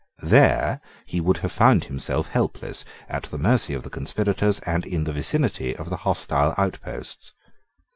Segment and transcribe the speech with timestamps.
[0.23, 5.03] There he would have found himself helpless, at the mercy of the conspirators, and in
[5.03, 7.33] the vicinity of the hostile outposts.